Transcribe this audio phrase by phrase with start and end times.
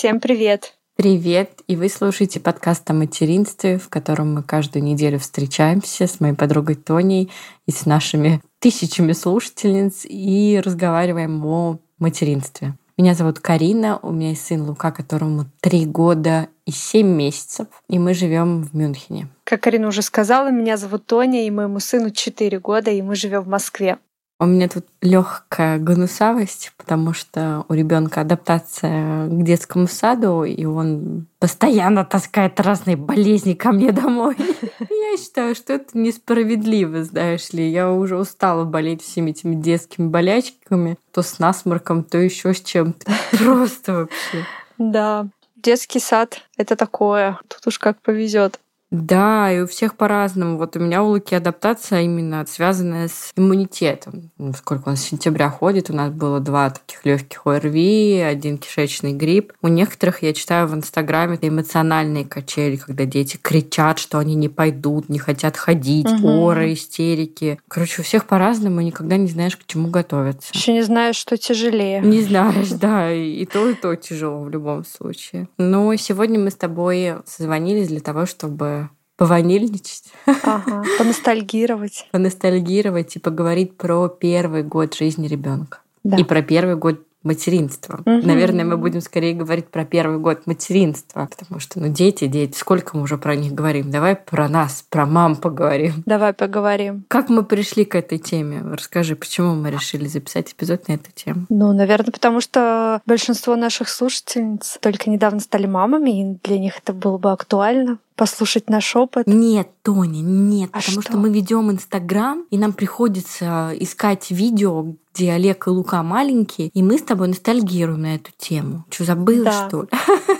[0.00, 0.78] Всем привет!
[0.96, 1.60] Привет!
[1.66, 6.76] И вы слушаете подкаст о материнстве, в котором мы каждую неделю встречаемся с моей подругой
[6.76, 7.30] Тоней
[7.66, 12.78] и с нашими тысячами слушательниц и разговариваем о материнстве.
[12.96, 17.98] Меня зовут Карина, у меня есть сын Лука, которому три года и семь месяцев, и
[17.98, 19.28] мы живем в Мюнхене.
[19.44, 23.42] Как Карина уже сказала, меня зовут Тоня, и моему сыну четыре года, и мы живем
[23.42, 23.98] в Москве.
[24.42, 31.26] У меня тут легкая гнусавость, потому что у ребенка адаптация к детскому саду, и он
[31.38, 34.36] постоянно таскает разные болезни ко мне домой.
[34.80, 37.70] Я считаю, что это несправедливо, знаешь ли.
[37.70, 43.12] Я уже устала болеть всеми этими детскими болячками, то с насморком, то еще с чем-то.
[43.38, 44.46] Просто вообще.
[44.78, 47.38] Да, детский сад— это такое.
[47.46, 48.58] Тут уж как повезет.
[48.90, 50.58] Да, и у всех по-разному.
[50.58, 54.30] Вот у меня у Луки адаптация именно связанная с иммунитетом.
[54.36, 59.12] Ну, сколько он с сентября ходит, у нас было два таких легких ОРВИ, один кишечный
[59.12, 59.52] грипп.
[59.62, 65.08] У некоторых, я читаю в Инстаграме, эмоциональные качели, когда дети кричат, что они не пойдут,
[65.08, 66.28] не хотят ходить, угу.
[66.28, 67.60] оры, истерики.
[67.68, 70.50] Короче, у всех по-разному, и никогда не знаешь, к чему готовиться.
[70.52, 72.00] Еще не знаешь, что тяжелее.
[72.00, 75.48] Не знаешь, да, и то, и то тяжело в любом случае.
[75.58, 78.79] Но сегодня мы с тобой созвонились для того, чтобы
[79.20, 80.04] пованильничать.
[80.24, 82.08] Ага, поностальгировать.
[82.10, 85.80] Поностальгировать и поговорить про первый год жизни ребенка.
[86.02, 86.16] Да.
[86.16, 88.00] И про первый год материнства.
[88.06, 88.26] Угу.
[88.26, 92.96] Наверное, мы будем скорее говорить про первый год материнства, потому что, ну, дети, дети, сколько
[92.96, 93.90] мы уже про них говорим.
[93.90, 96.02] Давай про нас, про мам поговорим.
[96.06, 97.04] Давай поговорим.
[97.08, 98.62] Как мы пришли к этой теме?
[98.72, 101.44] Расскажи, почему мы решили записать эпизод на эту тему?
[101.50, 106.94] Ну, наверное, потому что большинство наших слушательниц только недавно стали мамами, и для них это
[106.94, 109.26] было бы актуально послушать наш опыт?
[109.26, 111.12] Нет, Тоня, нет, а потому что?
[111.12, 116.82] что мы ведем Инстаграм, и нам приходится искать видео, где Олег и Лука маленькие, и
[116.82, 118.84] мы с тобой ностальгируем на эту тему.
[118.90, 119.68] Что, забыла, да.
[119.68, 119.88] что ли?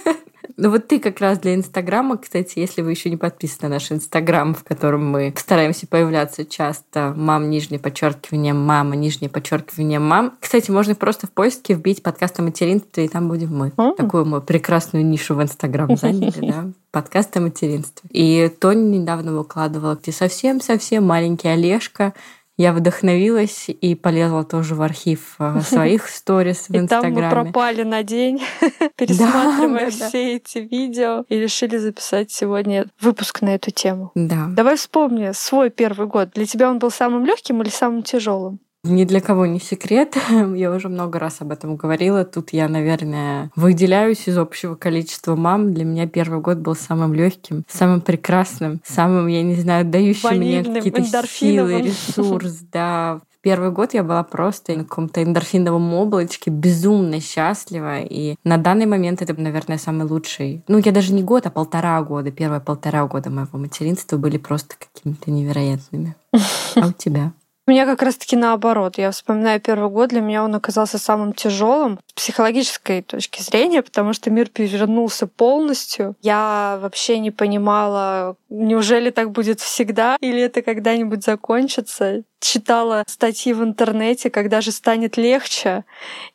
[0.61, 3.91] Ну вот ты как раз для Инстаграма, кстати, если вы еще не подписаны на наш
[3.91, 10.37] Инстаграм, в котором мы стараемся появляться часто, мам, нижнее подчеркивание, мама, нижнее подчеркивание, мам.
[10.39, 13.69] Кстати, можно просто в поиске вбить подкаст о материнстве, и там будем мы.
[13.69, 13.97] Mm.
[13.97, 18.11] Такую мы прекрасную нишу в Инстаграм заняли, да подкаст о материнстве.
[18.11, 22.13] И Тоня недавно выкладывала, где совсем-совсем маленький Олежка
[22.61, 27.13] я вдохновилась и полезла тоже в архив э, своих сторис в Инстаграме.
[27.19, 28.43] И там мы пропали на день,
[28.97, 34.13] пересматривая все эти видео и решили записать сегодня выпуск на эту тему.
[34.15, 34.49] Да.
[34.51, 36.33] Давай вспомни свой первый год.
[36.35, 38.61] Для тебя он был самым легким или самым тяжелым?
[38.83, 40.17] Ни для кого не секрет.
[40.55, 42.25] Я уже много раз об этом говорила.
[42.25, 45.75] Тут я, наверное, выделяюсь из общего количества мам.
[45.75, 50.73] Для меня первый год был самым легким, самым прекрасным, самым, я не знаю, дающим Ванильным,
[50.73, 52.61] мне какие-то силы, ресурс.
[52.73, 58.01] Да, первый год я была просто на каком-то эндорфиновом облачке, безумно счастлива.
[58.01, 60.63] И на данный момент это, наверное, самый лучший.
[60.69, 62.31] Ну, я даже не год, а полтора года.
[62.31, 66.15] Первые полтора года моего материнства были просто какими-то невероятными.
[66.77, 67.33] А у тебя?
[67.67, 68.99] У меня как раз-таки наоборот.
[68.99, 74.13] Я вспоминаю первый год, для меня он оказался самым тяжелым с психологической точки зрения, потому
[74.13, 76.17] что мир перевернулся полностью.
[76.21, 83.63] Я вообще не понимала, неужели так будет всегда, или это когда-нибудь закончится читала статьи в
[83.63, 85.85] интернете, когда же станет легче.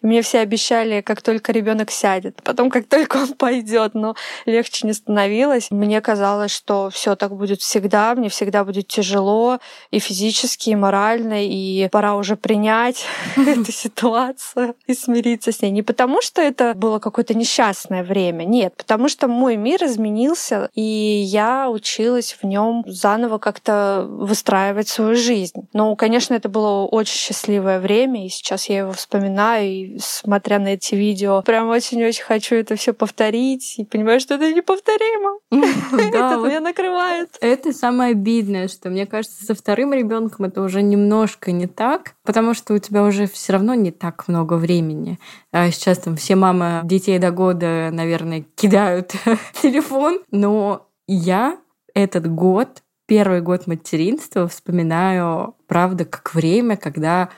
[0.01, 2.41] И мне все обещали, как только ребенок сядет.
[2.43, 5.71] Потом, как только он пойдет, но легче не становилось.
[5.71, 9.59] Мне казалось, что все так будет всегда, мне всегда будет тяжело
[9.91, 13.05] и физически, и морально, и пора уже принять
[13.35, 15.72] эту ситуацию и смириться с ней.
[15.72, 20.81] Не потому, что это было какое-то несчастное время, нет, потому что мой мир изменился, и
[20.81, 25.67] я училась в нем заново как-то выстраивать свою жизнь.
[25.73, 30.69] Но конечно, это было очень счастливое время, и сейчас я его вспоминаю, и смотря на
[30.69, 35.39] эти видео, прям очень-очень хочу это все повторить, и понимаю, что это неповторимо.
[35.51, 37.29] Это меня накрывает.
[37.41, 42.53] Это самое обидное, что мне кажется, со вторым ребенком это уже немножко не так, потому
[42.53, 45.20] что у тебя уже все равно не так много времени.
[45.52, 49.14] А сейчас там все мамы детей до года, наверное, кидают
[49.61, 51.58] телефон, но я
[51.93, 57.29] этот год первый год материнства вспоминаю, правда, как время, когда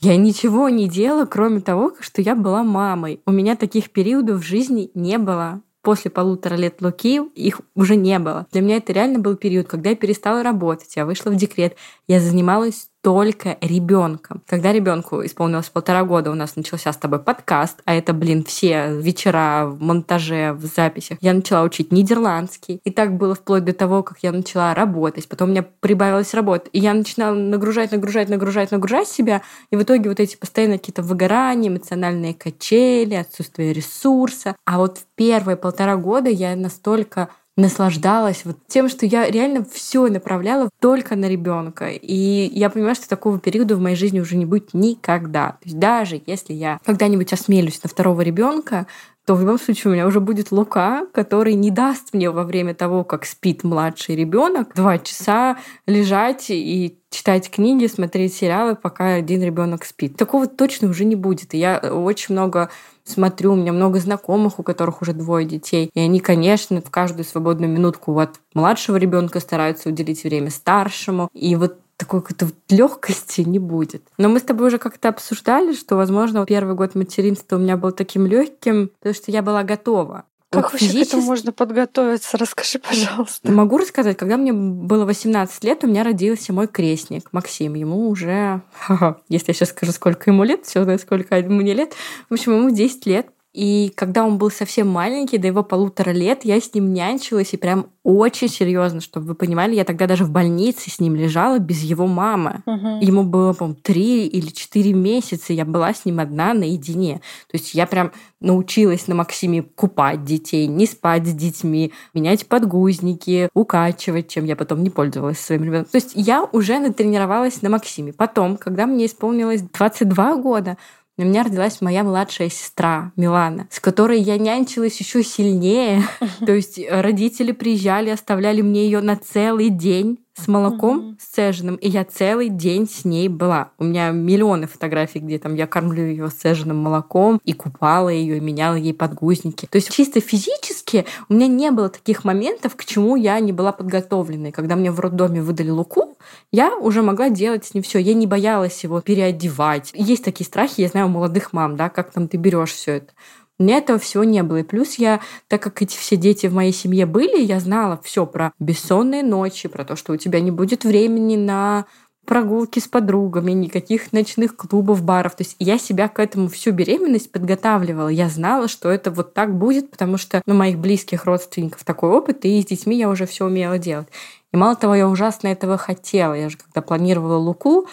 [0.00, 3.20] я ничего не делала, кроме того, что я была мамой.
[3.26, 5.62] У меня таких периодов в жизни не было.
[5.82, 8.46] После полутора лет Луки их уже не было.
[8.50, 11.76] Для меня это реально был период, когда я перестала работать, я вышла в декрет,
[12.08, 14.42] я занималась только ребенком.
[14.48, 18.98] Когда ребенку исполнилось полтора года, у нас начался с тобой подкаст, а это, блин, все
[19.00, 21.16] вечера в монтаже, в записях.
[21.20, 22.80] Я начала учить нидерландский.
[22.82, 25.28] И так было вплоть до того, как я начала работать.
[25.28, 26.68] Потом у меня прибавилась работа.
[26.72, 29.42] И я начинала нагружать, нагружать, нагружать, нагружать себя.
[29.70, 34.56] И в итоге вот эти постоянно какие-то выгорания, эмоциональные качели, отсутствие ресурса.
[34.64, 40.06] А вот в первые полтора года я настолько наслаждалась вот тем, что я реально все
[40.08, 41.88] направляла только на ребенка.
[41.88, 45.50] И я понимаю, что такого периода в моей жизни уже не будет никогда.
[45.52, 48.86] То есть даже если я когда-нибудь осмелюсь на второго ребенка,
[49.26, 52.74] то в любом случае у меня уже будет Лука, который не даст мне во время
[52.74, 59.42] того, как спит младший ребенок, два часа лежать и читать книги, смотреть сериалы, пока один
[59.42, 60.16] ребенок спит.
[60.16, 61.54] Такого точно уже не будет.
[61.54, 62.70] И я очень много
[63.06, 67.24] смотрю, у меня много знакомых, у которых уже двое детей, и они, конечно, в каждую
[67.24, 73.58] свободную минутку от младшего ребенка стараются уделить время старшему, и вот такой какой-то легкости не
[73.58, 74.02] будет.
[74.18, 77.92] Но мы с тобой уже как-то обсуждали, что, возможно, первый год материнства у меня был
[77.92, 80.24] таким легким, потому что я была готова.
[80.56, 81.04] Как вот вообще физически...
[81.04, 82.38] к этому можно подготовиться?
[82.38, 83.52] Расскажи, пожалуйста.
[83.52, 84.16] Могу рассказать.
[84.16, 87.74] Когда мне было 18 лет, у меня родился мой крестник Максим.
[87.74, 88.62] Ему уже,
[89.28, 91.94] если я сейчас скажу, сколько ему лет, все, сколько ему не лет.
[92.28, 93.28] В общем, ему 10 лет.
[93.56, 97.56] И когда он был совсем маленький, до его полутора лет, я с ним нянчилась и
[97.56, 101.80] прям очень серьезно, чтобы вы понимали, я тогда даже в больнице с ним лежала без
[101.80, 102.62] его мамы.
[102.66, 102.98] Угу.
[103.00, 107.22] Ему было, по-моему, три или четыре месяца, я была с ним одна наедине.
[107.50, 113.48] То есть я прям научилась на Максиме купать детей, не спать с детьми, менять подгузники,
[113.54, 115.90] укачивать, чем я потом не пользовалась своим ребенком.
[115.92, 118.12] То есть я уже натренировалась на Максиме.
[118.12, 120.76] Потом, когда мне исполнилось 22 года,
[121.24, 126.02] у меня родилась моя младшая сестра Милана, с которой я нянчилась еще сильнее.
[126.44, 131.16] То есть э, родители приезжали, оставляли мне ее на целый день с молоком mm-hmm.
[131.20, 133.70] сцеженным, и я целый день с ней была.
[133.78, 138.40] У меня миллионы фотографий, где там я кормлю ее сцеженным молоком и купала ее, и
[138.40, 139.66] меняла ей подгузники.
[139.66, 143.72] То есть чисто физически у меня не было таких моментов, к чему я не была
[143.72, 144.48] подготовлена.
[144.48, 146.16] И когда мне в роддоме выдали луку,
[146.52, 147.98] я уже могла делать с ним все.
[147.98, 149.90] Я не боялась его переодевать.
[149.94, 153.12] Есть такие страхи, я знаю, у молодых мам, да, как там ты берешь все это.
[153.58, 154.58] У меня этого всего не было.
[154.58, 158.26] И плюс я, так как эти все дети в моей семье были, я знала все
[158.26, 161.86] про бессонные ночи, про то, что у тебя не будет времени на
[162.26, 165.36] прогулки с подругами, никаких ночных клубов, баров.
[165.36, 168.08] То есть я себя к этому всю беременность подготавливала.
[168.08, 172.10] Я знала, что это вот так будет, потому что у ну, моих близких родственников такой
[172.10, 174.08] опыт, и с детьми я уже все умела делать.
[174.52, 176.34] И мало того, я ужасно этого хотела.
[176.34, 177.86] Я же когда планировала Луку,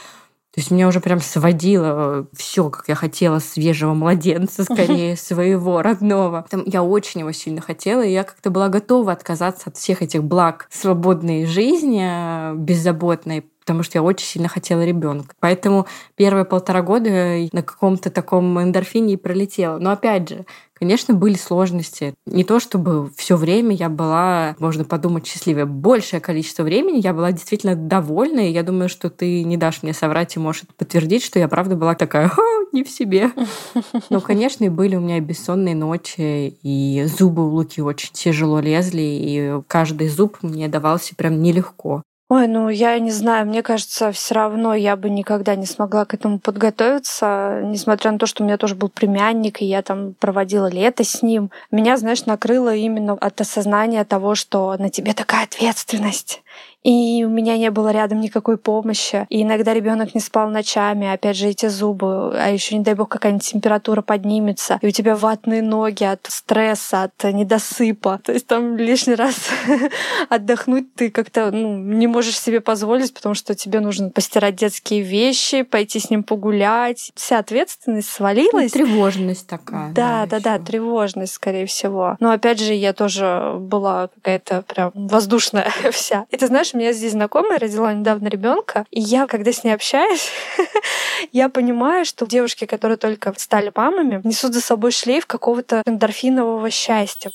[0.54, 6.46] то есть меня уже прям сводило все, как я хотела свежего младенца, скорее своего родного.
[6.48, 10.24] Там я очень его сильно хотела, и я как-то была готова отказаться от всех этих
[10.24, 15.34] благ свободной жизни, э, беззаботной, потому что я очень сильно хотела ребенка.
[15.40, 19.80] Поэтому первые полтора года на каком-то таком эндорфине и пролетела.
[19.80, 20.46] Но опять же,
[20.84, 22.14] Конечно, были сложности.
[22.26, 25.66] Не то чтобы все время я была, можно подумать, счастливая.
[25.66, 29.94] Большее количество времени я была действительно довольна, и я думаю, что ты не дашь мне
[29.94, 32.30] соврать и можешь подтвердить, что я правда была такая
[32.74, 33.32] не в себе.
[34.10, 39.02] Но, конечно, и были у меня бессонные ночи, и зубы у Луки очень тяжело лезли,
[39.02, 42.04] и каждый зуб мне давался прям нелегко.
[42.30, 46.14] Ой, ну я не знаю, мне кажется, все равно я бы никогда не смогла к
[46.14, 50.68] этому подготовиться, несмотря на то, что у меня тоже был племянник, и я там проводила
[50.68, 51.52] лето с ним.
[51.70, 56.42] Меня, знаешь, накрыло именно от осознания того, что на тебе такая ответственность
[56.84, 59.26] и у меня не было рядом никакой помощи.
[59.30, 63.10] И иногда ребенок не спал ночами, опять же, эти зубы, а еще, не дай бог,
[63.10, 68.20] какая-нибудь температура поднимется, и у тебя ватные ноги от стресса, от недосыпа.
[68.24, 69.36] То есть там лишний раз
[70.30, 75.64] отдохнуть ты как-то ну, не можешь себе позволить, потому что тебе нужно постирать детские вещи,
[75.64, 77.12] пойти с ним погулять.
[77.16, 78.74] Вся ответственность свалилась.
[78.74, 79.92] Ну, тревожность такая.
[79.94, 82.18] Да, да, да, да, тревожность, скорее всего.
[82.20, 86.26] Но опять же, я тоже была какая-то прям воздушная вся.
[86.30, 89.74] И ты знаешь, у меня здесь знакомая родила недавно ребенка, и я, когда с ней
[89.74, 90.30] общаюсь,
[91.32, 97.32] я понимаю, что девушки, которые только стали мамами, несут за собой шлейф какого-то эндорфинового счастья.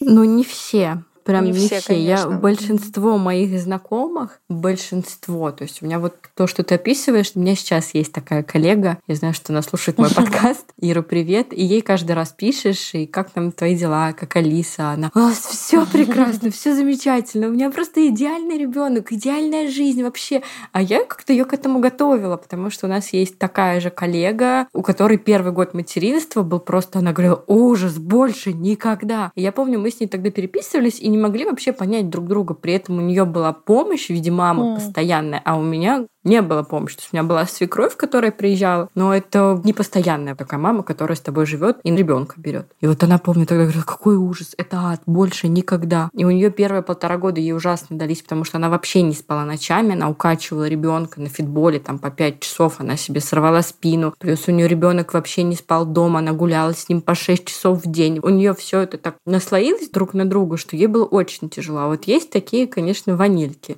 [0.00, 1.02] Ну, не все.
[1.26, 2.00] Прям не, не все, все.
[2.00, 7.40] Я большинство моих знакомых, большинство, то есть у меня вот то, что ты описываешь, у
[7.40, 10.66] меня сейчас есть такая коллега, я знаю, что она слушает мой подкаст.
[10.78, 11.52] Ира, привет.
[11.52, 15.84] И ей каждый раз пишешь, и как там твои дела, как Алиса, она, у все
[15.92, 20.42] прекрасно, все замечательно, у меня просто идеальный ребенок, идеальная жизнь вообще.
[20.70, 24.68] А я как-то ее к этому готовила, потому что у нас есть такая же коллега,
[24.72, 29.32] у которой первый год материнства был просто, она говорила, ужас, больше никогда.
[29.34, 32.54] И я помню, мы с ней тогда переписывались, и не могли вообще понять друг друга.
[32.54, 34.74] При этом у нее была помощь в виде мамы mm.
[34.76, 36.96] постоянная, а у меня не было помощи.
[36.96, 41.16] То есть у меня была свекровь, которая приезжала, но это не постоянная такая мама, которая
[41.16, 42.66] с тобой живет и ребенка берет.
[42.80, 46.10] И вот она помнит, тогда говорит, какой ужас, это ад, больше никогда.
[46.12, 49.44] И у нее первые полтора года ей ужасно дались, потому что она вообще не спала
[49.44, 54.14] ночами, она укачивала ребенка на фитболе там по пять часов, она себе сорвала спину.
[54.18, 57.84] Плюс у нее ребенок вообще не спал дома, она гуляла с ним по 6 часов
[57.84, 58.18] в день.
[58.22, 61.80] У нее все это так наслоилось друг на друга, что ей было очень тяжело.
[61.80, 63.76] А вот есть такие, конечно, ванильки.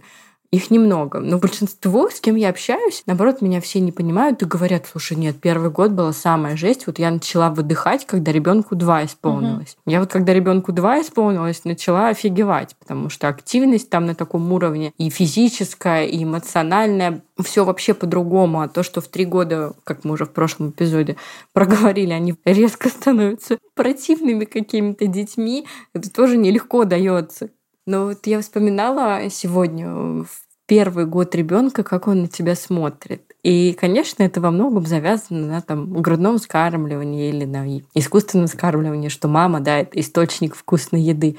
[0.50, 1.20] Их немного.
[1.20, 5.36] Но большинство, с кем я общаюсь, наоборот, меня все не понимают и говорят, слушай, нет,
[5.38, 6.86] первый год была самая жесть.
[6.86, 9.76] Вот я начала выдыхать, когда ребенку два исполнилось.
[9.84, 9.92] Угу.
[9.92, 14.94] Я вот когда ребенку два исполнилось, начала офигевать, потому что активность там на таком уровне
[14.96, 18.62] и физическая, и эмоциональная, все вообще по-другому.
[18.62, 21.16] А то, что в три года, как мы уже в прошлом эпизоде
[21.52, 27.50] проговорили, они резко становятся противными какими-то детьми, это тоже нелегко дается.
[27.88, 30.28] Но вот я вспоминала сегодня в
[30.66, 33.22] первый год ребенка, как он на тебя смотрит.
[33.42, 39.26] И, конечно, это во многом завязано на там, грудном скармливании или на искусственном скармливании, что
[39.26, 41.38] мама, да, это источник вкусной еды.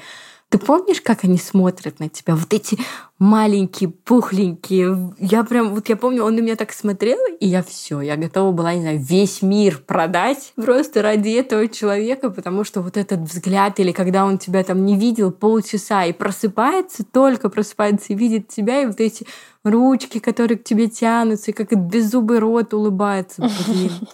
[0.50, 2.34] Ты помнишь, как они смотрят на тебя?
[2.34, 2.76] Вот эти
[3.20, 5.14] маленькие, пухленькие.
[5.20, 8.50] Я прям, вот я помню, он на меня так смотрел, и я все, я готова
[8.50, 13.78] была, не знаю, весь мир продать просто ради этого человека, потому что вот этот взгляд,
[13.78, 18.82] или когда он тебя там не видел полчаса и просыпается, только просыпается и видит тебя,
[18.82, 19.28] и вот эти
[19.62, 23.48] ручки, которые к тебе тянутся, и как беззубый рот улыбается.
[23.68, 23.92] Блин.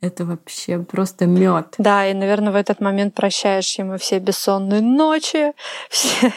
[0.00, 1.74] Это вообще просто мед.
[1.78, 5.52] Да, и, наверное, в этот момент прощаешь ему все бессонные ночи,
[5.90, 6.32] все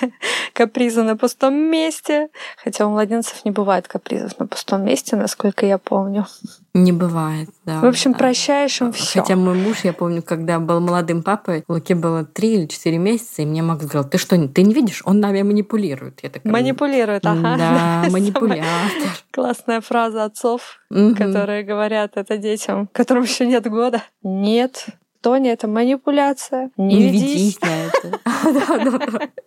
[0.53, 2.29] капризы на пустом месте.
[2.57, 6.25] Хотя у младенцев не бывает капризов на пустом месте, насколько я помню.
[6.73, 7.81] Не бывает, да.
[7.81, 9.19] В общем, прощаешь им все.
[9.19, 13.41] Хотя мой муж, я помню, когда был молодым папой, Луке было три или четыре месяца,
[13.41, 16.21] и мне Макс говорил, ты что, ты не видишь, он нами манипулирует.
[16.23, 17.57] Я такая, манипулирует, ага.
[17.57, 18.63] Да, манипулятор.
[19.31, 24.03] Классная фраза отцов, которые говорят это детям, которым еще нет года.
[24.23, 24.85] Нет,
[25.21, 26.71] Тони, это манипуляция.
[26.77, 27.23] Не, не ведись.
[27.33, 29.29] ведись на это.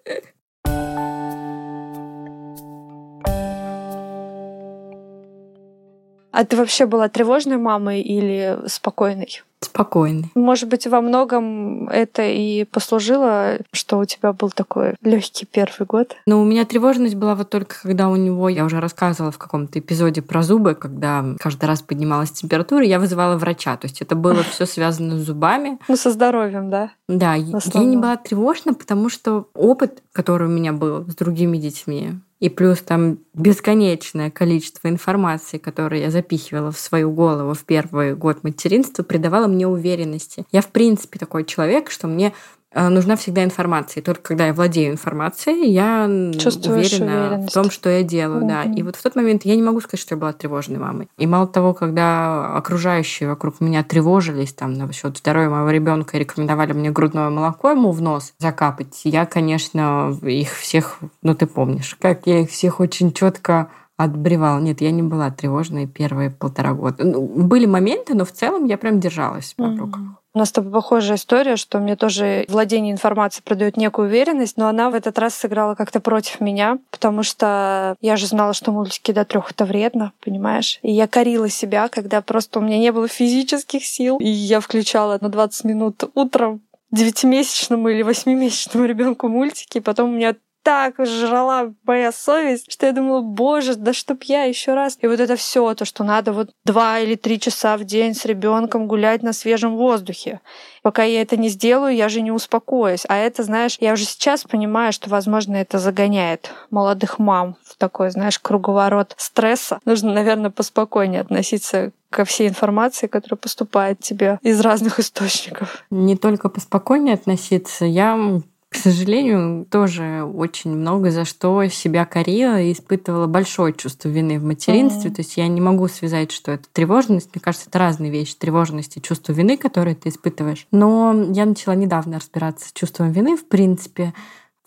[6.34, 9.42] А ты вообще была тревожной мамой или спокойной?
[9.60, 10.30] Спокойной.
[10.34, 16.16] Может быть, во многом это и послужило, что у тебя был такой легкий первый год?
[16.26, 19.78] Но у меня тревожность была вот только когда у него, я уже рассказывала в каком-то
[19.78, 23.76] эпизоде про зубы, когда каждый раз поднималась температура, я вызывала врача.
[23.76, 25.78] То есть это было все связано с зубами.
[25.94, 26.90] Ну, со здоровьем, да?
[27.08, 32.14] Да, я не была тревожна, потому что опыт, который у меня был с другими детьми,
[32.44, 38.44] и плюс там бесконечное количество информации, которую я запихивала в свою голову в первый год
[38.44, 40.44] материнства, придавало мне уверенности.
[40.52, 42.34] Я, в принципе, такой человек, что мне
[42.74, 44.00] нужна всегда информация.
[44.00, 48.40] И только когда я владею информацией, я уверена в том, что я делаю.
[48.40, 48.48] Угу.
[48.48, 48.62] Да.
[48.64, 51.08] И вот в тот момент я не могу сказать, что я была тревожной мамой.
[51.18, 56.72] И мало того, когда окружающие вокруг меня тревожились там насчет здоровья моего ребенка и рекомендовали
[56.72, 62.26] мне грудное молоко ему в нос закапать, я, конечно, их всех, ну ты помнишь, как
[62.26, 64.60] я их всех очень четко отбревала.
[64.60, 67.04] Нет, я не была тревожной первые полтора года.
[67.04, 70.00] Ну, были моменты, но в целом я прям держалась в руках.
[70.36, 74.66] У нас с тобой похожая история, что мне тоже владение информацией продает некую уверенность, но
[74.66, 79.12] она в этот раз сыграла как-то против меня, потому что я же знала, что мультики
[79.12, 80.80] до трех это вредно, понимаешь?
[80.82, 85.18] И я корила себя, когда просто у меня не было физических сил, и я включала
[85.20, 90.34] на 20 минут утром девятимесячному или восьмимесячному ребенку мультики, и потом у меня
[90.64, 94.98] так жрала моя совесть, что я думала, боже, да чтоб я еще раз.
[95.02, 98.24] И вот это все то, что надо вот два или три часа в день с
[98.24, 100.40] ребенком гулять на свежем воздухе.
[100.82, 103.04] Пока я это не сделаю, я же не успокоюсь.
[103.08, 108.10] А это, знаешь, я уже сейчас понимаю, что, возможно, это загоняет молодых мам в такой,
[108.10, 109.80] знаешь, круговорот стресса.
[109.84, 115.84] Нужно, наверное, поспокойнее относиться ко всей информации, которая поступает тебе из разных источников.
[115.90, 117.84] Не только поспокойнее относиться.
[117.84, 118.40] Я
[118.74, 124.42] к сожалению, тоже очень много за что себя корила и испытывала большое чувство вины в
[124.42, 125.10] материнстве.
[125.10, 125.14] Mm-hmm.
[125.14, 127.30] То есть я не могу связать, что это тревожность.
[127.32, 128.34] Мне кажется, это разные вещи.
[128.34, 130.66] Тревожность и чувство вины, которые ты испытываешь.
[130.72, 134.12] Но я начала недавно разбираться с чувством вины, в принципе,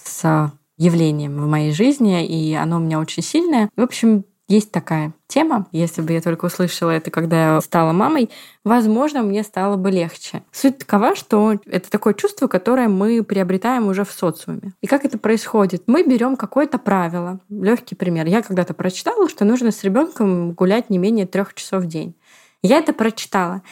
[0.01, 3.69] с явлением в моей жизни, и оно у меня очень сильное.
[3.75, 8.29] В общем, есть такая тема, если бы я только услышала это, когда я стала мамой,
[8.63, 10.43] возможно, мне стало бы легче.
[10.51, 14.73] Суть такова, что это такое чувство, которое мы приобретаем уже в социуме.
[14.81, 15.83] И как это происходит?
[15.87, 17.39] Мы берем какое-то правило.
[17.49, 18.25] Легкий пример.
[18.27, 22.15] Я когда-то прочитала, что нужно с ребенком гулять не менее трех часов в день.
[22.61, 23.63] Я это прочитала.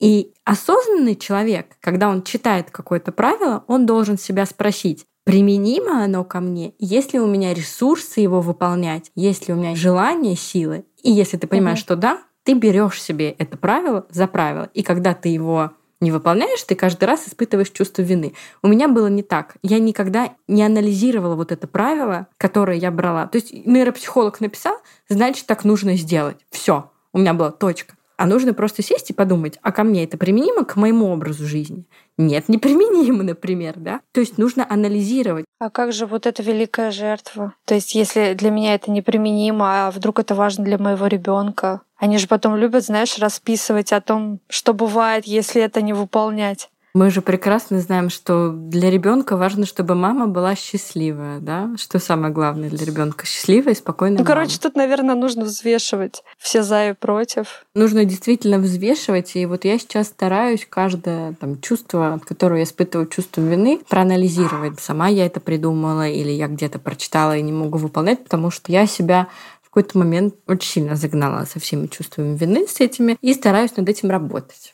[0.00, 6.40] И осознанный человек, когда он читает какое-то правило, он должен себя спросить, применимо оно ко
[6.40, 10.84] мне, есть ли у меня ресурсы его выполнять, есть ли у меня желание, силы.
[11.02, 11.84] И если ты понимаешь, угу.
[11.84, 14.70] что да, ты берешь себе это правило за правило.
[14.74, 18.34] И когда ты его не выполняешь, ты каждый раз испытываешь чувство вины.
[18.62, 19.56] У меня было не так.
[19.62, 23.26] Я никогда не анализировала вот это правило, которое я брала.
[23.26, 24.76] То есть нейропсихолог написал,
[25.08, 26.36] значит, так нужно сделать.
[26.50, 26.90] Все.
[27.12, 27.94] У меня была точка.
[28.24, 31.84] А нужно просто сесть и подумать, а ко мне это применимо к моему образу жизни?
[32.16, 34.00] Нет, неприменимо, например, да?
[34.12, 35.44] То есть нужно анализировать.
[35.58, 37.52] А как же вот эта великая жертва?
[37.66, 41.82] То есть если для меня это неприменимо, а вдруг это важно для моего ребенка?
[41.98, 46.70] Они же потом любят, знаешь, расписывать о том, что бывает, если это не выполнять.
[46.94, 51.72] Мы же прекрасно знаем, что для ребенка важно, чтобы мама была счастливая, да?
[51.76, 54.18] Что самое главное для ребенка счастливая и спокойная.
[54.18, 57.66] Ну, короче, тут, наверное, нужно взвешивать все за и против.
[57.74, 59.34] Нужно действительно взвешивать.
[59.34, 64.78] И вот я сейчас стараюсь каждое там, чувство, которое я испытываю чувство вины, проанализировать.
[64.78, 68.86] Сама я это придумала или я где-то прочитала и не могу выполнять, потому что я
[68.86, 69.26] себя
[69.62, 73.88] в какой-то момент очень сильно загнала со всеми чувствами вины с этими и стараюсь над
[73.88, 74.73] этим работать.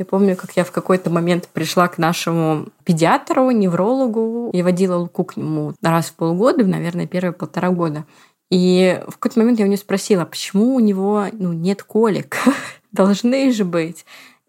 [0.00, 5.24] Я помню, как я в какой-то момент пришла к нашему педиатру, неврологу, и водила Луку
[5.24, 8.06] к нему раз в полгода, наверное, первые полтора года.
[8.50, 12.38] И в какой-то момент я у нее спросила, почему у него ну, нет колик?
[12.92, 14.06] Должны же быть.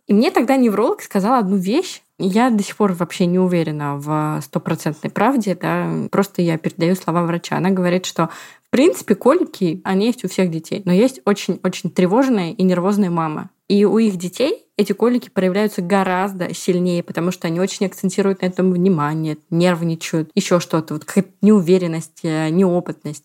[0.08, 4.40] И мне тогда невролог сказал одну вещь, я до сих пор вообще не уверена в
[4.42, 7.58] стопроцентной правде, да, просто я передаю слова врача.
[7.58, 8.30] Она говорит, что
[8.66, 13.50] в принципе колики, они есть у всех детей, но есть очень-очень тревожная и нервозная мама.
[13.72, 18.48] И у их детей эти колики проявляются гораздо сильнее, потому что они очень акцентируют на
[18.48, 23.24] этом внимание, нервничают, еще что-то, вот какая-то неуверенность, э, неопытность.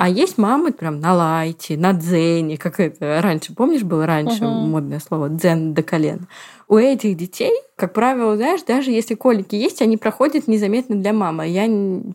[0.00, 4.66] А есть мамы прям на лайте, на дзене, как это раньше, помнишь, было раньше uh-huh.
[4.66, 6.28] модное слово дзен до колена.
[6.68, 11.48] У этих детей, как правило, знаешь, даже если колики есть, они проходят незаметно для мамы.
[11.48, 11.66] Я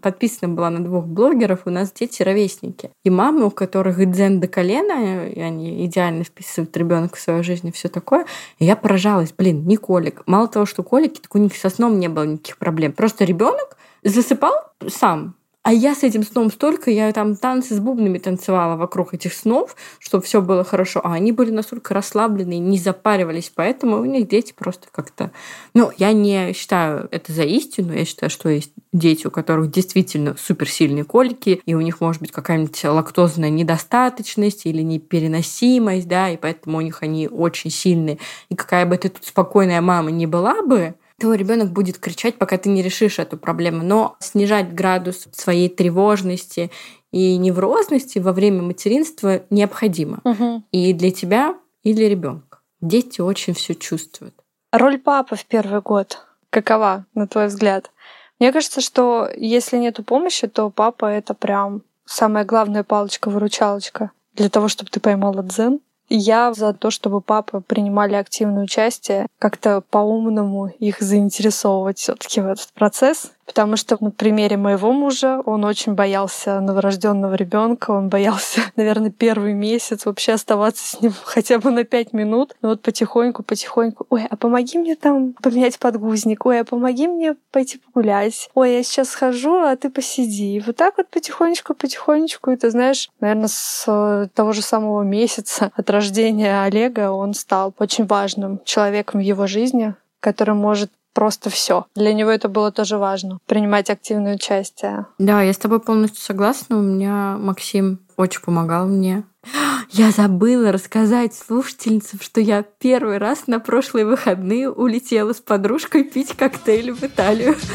[0.02, 2.92] подписана была на двух блогеров, у нас дети ровесники.
[3.04, 7.68] И мамы, у которых дзен до колена, и они идеально вписывают ребенка в свою жизнь
[7.68, 8.26] и все такое,
[8.60, 10.24] и я поражалась, блин, не колик.
[10.26, 12.94] Мало того, что колики, так у них со сном не было никаких проблем.
[12.94, 14.54] Просто ребенок засыпал
[14.88, 19.34] сам, а я с этим сном столько, я там танцы с бубнами танцевала вокруг этих
[19.34, 21.00] снов, чтобы все было хорошо.
[21.02, 25.32] А они были настолько расслаблены, не запаривались, поэтому у них дети просто как-то...
[25.74, 30.36] Ну, я не считаю это за истину, я считаю, что есть дети, у которых действительно
[30.38, 36.80] суперсильные колики, и у них может быть какая-нибудь лактозная недостаточность или непереносимость, да, и поэтому
[36.80, 38.20] у них они очень сильные.
[38.50, 42.58] И какая бы ты тут спокойная мама не была бы, твой ребенок будет кричать, пока
[42.58, 43.84] ты не решишь эту проблему.
[43.84, 46.72] Но снижать градус своей тревожности
[47.12, 50.20] и неврозности во время материнства необходимо.
[50.24, 50.64] Угу.
[50.72, 52.60] И для тебя, и для ребенка.
[52.82, 54.36] Дети очень все чувствуют.
[54.72, 57.92] Роль папы в первый год какова, на твой взгляд?
[58.40, 64.68] Мне кажется, что если нету помощи, то папа это прям самая главная палочка-выручалочка для того,
[64.68, 65.80] чтобы ты поймала дзен
[66.16, 72.48] я за то, чтобы папы принимали активное участие, как-то по-умному их заинтересовывать все таки в
[72.48, 73.32] этот процесс.
[73.46, 79.54] Потому что на примере моего мужа он очень боялся новорожденного ребенка, он боялся, наверное, первый
[79.54, 82.56] месяц вообще оставаться с ним хотя бы на пять минут.
[82.62, 87.36] Но вот потихоньку, потихоньку, ой, а помоги мне там поменять подгузник, ой, а помоги мне
[87.52, 90.56] пойти погулять, ой, я сейчас схожу, а ты посиди.
[90.56, 95.04] И вот так вот потихонечку, потихонечку, и ты знаешь, наверное, с э, того же самого
[95.04, 101.50] месяца от рождения Олега он стал очень важным человеком в его жизни, который может просто
[101.50, 101.86] все.
[101.96, 105.06] Для него это было тоже важно, принимать активное участие.
[105.18, 106.78] Да, я с тобой полностью согласна.
[106.78, 109.24] У меня Максим очень помогал мне.
[109.92, 116.36] Я забыла рассказать слушательницам, что я первый раз на прошлые выходные улетела с подружкой пить
[116.36, 117.56] коктейли в Италию.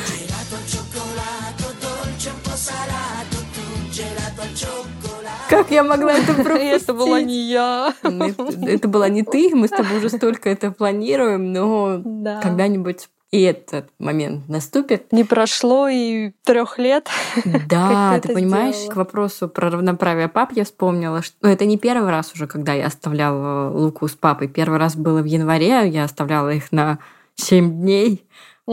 [5.49, 6.83] Как я могла это пропустить?
[6.83, 7.95] Это была не я.
[8.03, 12.03] Это была не ты, мы с тобой уже столько это планируем, но
[12.43, 15.13] когда-нибудь и этот момент наступит.
[15.13, 17.09] Не прошло и трех лет.
[17.69, 18.93] Да, ты понимаешь, сделала.
[18.93, 22.73] к вопросу про равноправие пап я вспомнила, что ну, это не первый раз уже, когда
[22.73, 24.49] я оставляла Луку с папой.
[24.49, 26.99] Первый раз было в январе, я оставляла их на
[27.35, 28.27] 7 дней.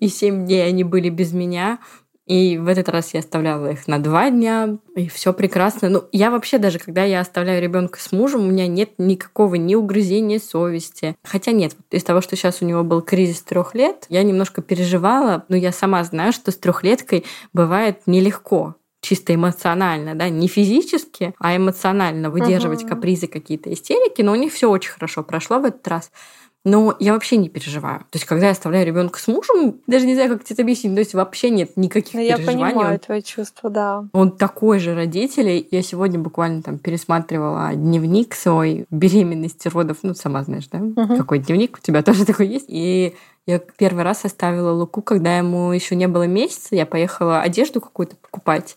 [0.00, 1.78] И 7 дней они были без меня.
[2.26, 5.88] И в этот раз я оставляла их на два дня, и все прекрасно.
[5.88, 9.76] Ну, я вообще даже, когда я оставляю ребенка с мужем, у меня нет никакого ни
[9.76, 11.16] угрызения совести.
[11.22, 15.44] Хотя нет, из того, что сейчас у него был кризис трех лет, я немножко переживала,
[15.48, 18.74] но я сама знаю, что с трехлеткой бывает нелегко
[19.06, 22.88] чисто эмоционально, да, не физически, а эмоционально выдерживать uh-huh.
[22.88, 26.10] капризы, какие-то истерики, но у них все очень хорошо прошло в этот раз.
[26.66, 28.00] Но я вообще не переживаю.
[28.00, 30.94] То есть, когда я оставляю ребенка с мужем, даже не знаю, как тебе это объяснить,
[30.94, 32.58] то есть вообще нет никаких Но переживаний.
[32.58, 34.04] Я понимаю он, твои чувства, да.
[34.12, 35.64] Он такой же родитель.
[35.70, 39.98] Я сегодня буквально там пересматривала дневник свой беременности, родов.
[40.02, 40.78] Ну, сама знаешь, да?
[40.78, 41.16] Угу.
[41.18, 42.66] Какой дневник у тебя тоже такой есть.
[42.66, 43.14] И
[43.46, 46.74] я первый раз оставила Луку, когда ему еще не было месяца.
[46.74, 48.76] Я поехала одежду какую-то покупать.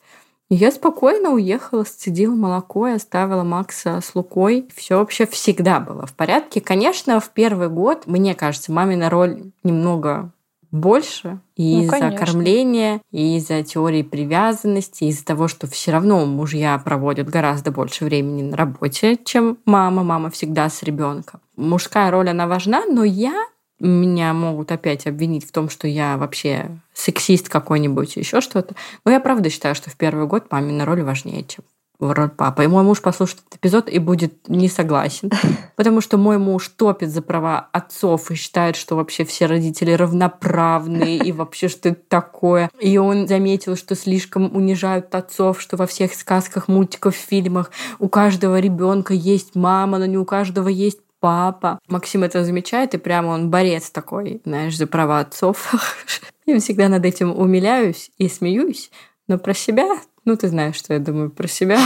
[0.50, 4.68] Я спокойно уехала, сцедила молоко и оставила Макса с Лукой.
[4.76, 6.60] Все вообще всегда было в порядке.
[6.60, 10.32] Конечно, в первый год, мне кажется, мамина роль немного
[10.72, 16.78] больше и ну, из-за кормления, и из-за теории привязанности, из-за того, что все равно мужья
[16.80, 20.04] проводят гораздо больше времени на работе, чем мама.
[20.04, 21.42] Мама всегда с ребенком.
[21.56, 23.46] Мужская роль, она важна, но я
[23.80, 28.76] меня могут опять обвинить в том, что я вообще сексист какой-нибудь, еще что-то.
[29.06, 31.64] Но я правда считаю, что в первый год мамина роль важнее, чем
[32.00, 32.64] роль папы.
[32.64, 35.32] И мой муж послушает этот эпизод и будет не согласен.
[35.76, 41.18] Потому что мой муж топит за права отцов и считает, что вообще все родители равноправные
[41.26, 42.70] и вообще что это такое.
[42.80, 48.60] И он заметил, что слишком унижают отцов, что во всех сказках, мультиках, фильмах у каждого
[48.60, 51.80] ребенка есть мама, но не у каждого есть папа.
[51.88, 55.74] Максим это замечает, и прямо он борец такой, знаешь, за права отцов.
[56.46, 58.92] Я всегда над этим умиляюсь и смеюсь.
[59.28, 59.88] Но про себя,
[60.26, 61.78] ну ты знаешь, что я думаю про себя.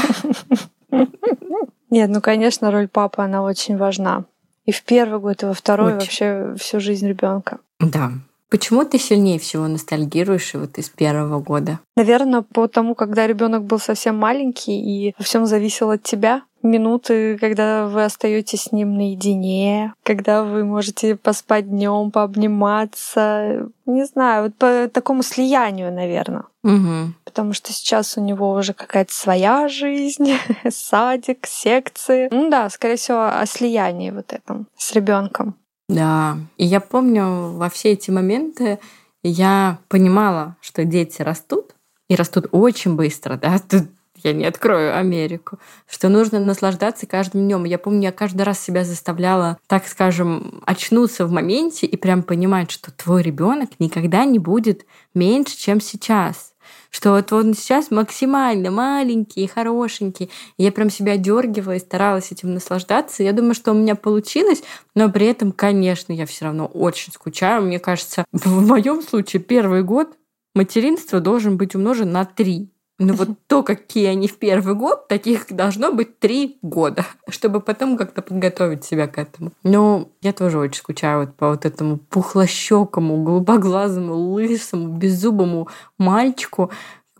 [1.89, 4.23] Нет, ну, конечно, роль папы, она очень важна.
[4.65, 5.99] И в первый год, и во второй, очень.
[5.99, 7.59] вообще всю жизнь ребенка.
[7.79, 8.13] Да.
[8.53, 11.79] Почему ты сильнее всего ностальгируешь вот из первого года?
[11.95, 17.35] Наверное, по тому, когда ребенок был совсем маленький и во всем зависел от тебя минуты,
[17.39, 23.69] когда вы остаетесь с ним наедине, когда вы можете поспать днем, пообниматься.
[23.87, 26.43] Не знаю, вот по такому слиянию, наверное.
[26.63, 27.13] Угу.
[27.25, 30.33] Потому что сейчас у него уже какая-то своя жизнь,
[30.69, 32.27] садик, секции.
[32.29, 35.55] Ну да, скорее всего, о слиянии вот этом с ребенком.
[35.89, 36.37] Да.
[36.57, 38.79] И я помню во все эти моменты
[39.23, 41.75] я понимала, что дети растут,
[42.09, 43.83] и растут очень быстро, да, тут
[44.23, 47.65] я не открою Америку, что нужно наслаждаться каждым днем.
[47.65, 52.71] Я помню, я каждый раз себя заставляла, так скажем, очнуться в моменте и прям понимать,
[52.71, 56.52] что твой ребенок никогда не будет меньше, чем сейчас
[56.93, 60.29] что вот он сейчас максимально маленький хорошенький.
[60.57, 63.23] Я прям себя дергивала и старалась этим наслаждаться.
[63.23, 67.63] Я думаю, что у меня получилось, но при этом, конечно, я все равно очень скучаю.
[67.63, 70.15] Мне кажется, в моем случае первый год
[70.53, 72.69] материнство должен быть умножен на три.
[73.03, 77.97] Ну вот то, какие они в первый год, таких должно быть три года, чтобы потом
[77.97, 79.51] как-то подготовить себя к этому.
[79.63, 86.71] Но я тоже очень скучаю вот по вот этому пухлощекому, голубоглазому, лысому, беззубому мальчику,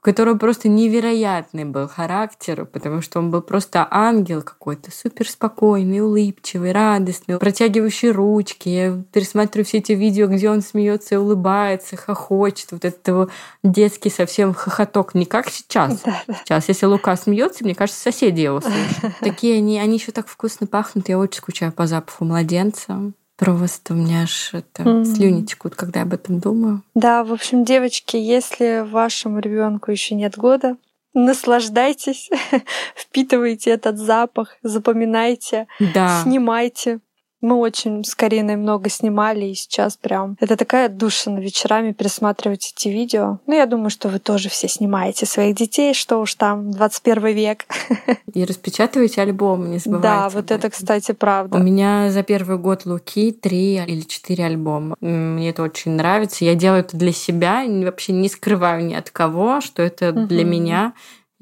[0.04, 6.74] которого просто невероятный был характер, потому что он был просто ангел какой-то, супер спокойный, улыбчивый,
[6.74, 8.68] радостный, протягивающий ручки.
[8.68, 12.74] Я пересматриваю все эти видео, где он смеется и улыбается, хохочет.
[12.74, 13.30] Вот этот его
[13.63, 15.16] детский совсем хохоток.
[15.16, 16.02] Не как сейчас.
[16.02, 16.34] Да, да.
[16.44, 19.18] Сейчас, если Лука смеется, мне кажется, соседи его слышат.
[19.22, 21.08] Такие они, они еще так вкусно пахнут.
[21.08, 23.13] Я очень скучаю по запаху младенца.
[23.43, 25.06] Просто у меня аж это mm-hmm.
[25.06, 26.82] слюни текут, когда об этом думаю.
[26.95, 30.77] Да, в общем, девочки, если вашему ребенку еще нет года,
[31.13, 32.29] наслаждайтесь,
[32.95, 36.21] впитывайте этот запах, запоминайте, да.
[36.23, 36.99] снимайте.
[37.43, 42.73] Мы очень с Кариной много снимали, и сейчас прям это такая душа на вечерами пересматривать
[42.73, 43.39] эти видео.
[43.47, 47.65] Ну, я думаю, что вы тоже все снимаете своих детей, что уж там, 21 век.
[48.34, 50.08] И распечатываете альбом, не забывайте.
[50.08, 51.58] Да, вот это, кстати, правда.
[51.58, 54.95] У меня за первый год Луки три или четыре альбома.
[55.01, 56.45] Мне это очень нравится.
[56.45, 60.93] Я делаю это для себя, вообще не скрываю ни от кого, что это для меня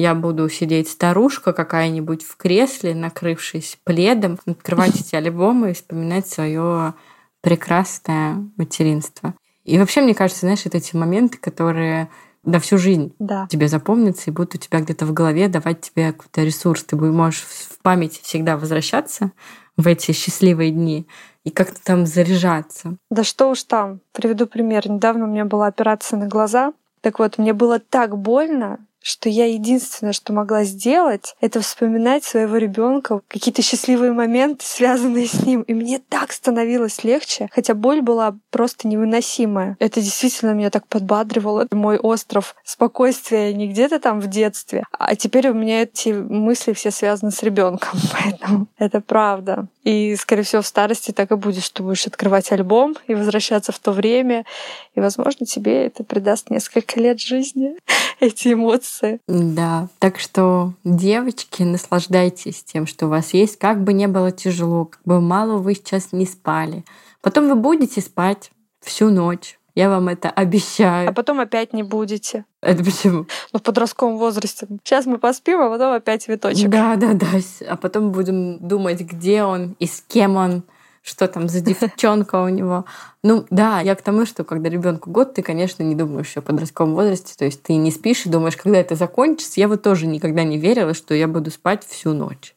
[0.01, 6.95] я буду сидеть старушка какая-нибудь в кресле, накрывшись пледом, открывать эти альбомы и вспоминать свое
[7.41, 9.35] прекрасное материнство.
[9.63, 12.09] И вообще, мне кажется, знаешь, это эти моменты, которые
[12.43, 13.47] на всю жизнь да.
[13.49, 16.83] тебе запомнятся и будут у тебя где-то в голове давать тебе какой-то ресурс.
[16.83, 19.31] Ты можешь в памяти всегда возвращаться
[19.77, 21.07] в эти счастливые дни
[21.43, 22.97] и как-то там заряжаться.
[23.11, 23.99] Да что уж там.
[24.11, 24.89] Приведу пример.
[24.89, 26.73] Недавно у меня была операция на глаза.
[27.01, 32.57] Так вот, мне было так больно, что я единственное, что могла сделать, это вспоминать своего
[32.57, 35.61] ребенка, какие-то счастливые моменты, связанные с ним.
[35.63, 39.75] И мне так становилось легче, хотя боль была просто невыносимая.
[39.79, 41.67] Это действительно меня так подбадривало.
[41.71, 46.91] Мой остров спокойствия не где-то там в детстве, а теперь у меня эти мысли все
[46.91, 49.67] связаны с ребенком, поэтому это правда.
[49.83, 53.79] И, скорее всего, в старости так и будет, что будешь открывать альбом и возвращаться в
[53.79, 54.45] то время.
[54.93, 57.75] И, возможно, тебе это придаст несколько лет жизни,
[58.19, 59.19] эти эмоции эмоции.
[59.27, 64.85] Да, так что, девочки, наслаждайтесь тем, что у вас есть, как бы не было тяжело,
[64.85, 66.83] как бы мало вы сейчас не спали.
[67.21, 68.51] Потом вы будете спать
[68.81, 69.57] всю ночь.
[69.73, 71.09] Я вам это обещаю.
[71.09, 72.43] А потом опять не будете.
[72.61, 73.25] Это почему?
[73.53, 74.67] Ну, в подростковом возрасте.
[74.83, 76.69] Сейчас мы поспим, а потом опять цветочек.
[76.69, 77.27] Да, да, да.
[77.69, 80.63] А потом будем думать, где он и с кем он
[81.01, 82.85] что там за девчонка у него.
[83.23, 86.93] Ну да, я к тому, что когда ребенку год, ты, конечно, не думаешь о подростковом
[86.93, 89.59] возрасте, то есть ты не спишь и думаешь, когда это закончится.
[89.59, 92.55] Я вот тоже никогда не верила, что я буду спать всю ночь.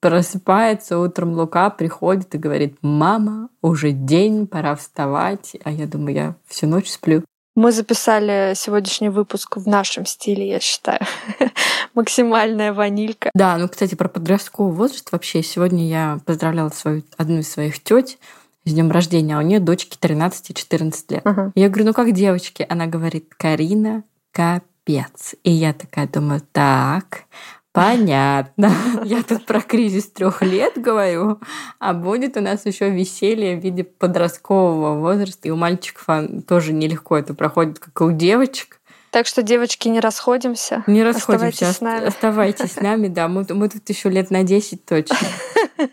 [0.00, 5.56] Просыпается утром Лука, приходит и говорит, мама, уже день, пора вставать.
[5.64, 7.22] А я думаю, я всю ночь сплю.
[7.56, 11.00] Мы записали сегодняшний выпуск в нашем стиле, я считаю.
[11.94, 13.30] Максимальная ванилька.
[13.32, 15.40] Да, ну, кстати, про подростковый возраст вообще.
[15.42, 18.18] Сегодня я поздравляла свою, одну из своих теть
[18.64, 21.24] с днем рождения, а у нее дочки 13 и 14 лет.
[21.24, 21.52] Uh-huh.
[21.54, 22.66] Я говорю, ну как девочки?
[22.68, 25.36] Она говорит, Карина, капец.
[25.44, 27.24] И я такая думаю, так,
[27.74, 28.72] Понятно.
[29.04, 31.40] Я тут про кризис трех лет говорю,
[31.80, 35.48] а будет у нас еще веселье в виде подросткового возраста.
[35.48, 36.06] И у мальчиков
[36.46, 38.80] тоже нелегко это проходит, как и у девочек.
[39.10, 40.84] Так что, девочки, не расходимся.
[40.86, 41.68] Не расходимся.
[41.68, 42.06] Оставайтесь с нами.
[42.06, 43.26] Оставайтесь с нами, да.
[43.26, 45.16] Мы, мы тут еще лет на 10 точно.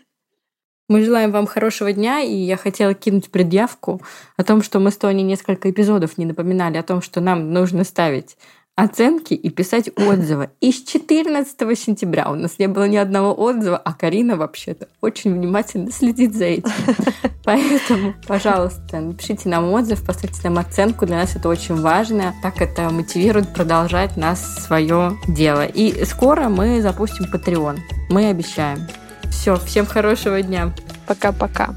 [0.88, 4.02] Мы желаем вам хорошего дня, и я хотела кинуть предъявку
[4.36, 7.84] о том, что мы с Тони несколько эпизодов не напоминали о том, что нам нужно
[7.84, 8.36] ставить
[8.76, 10.50] оценки и писать отзывы.
[10.60, 15.34] И с 14 сентября у нас не было ни одного отзыва, а Карина вообще-то очень
[15.34, 16.72] внимательно следит за этим.
[17.44, 21.06] Поэтому, пожалуйста, напишите нам отзыв, поставьте нам оценку.
[21.06, 22.34] Для нас это очень важно.
[22.42, 25.66] Так это мотивирует продолжать нас свое дело.
[25.66, 27.78] И скоро мы запустим Patreon.
[28.10, 28.86] Мы обещаем.
[29.30, 30.74] Все, всем хорошего дня.
[31.06, 31.74] Пока-пока.